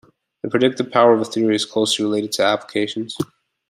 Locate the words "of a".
1.13-1.25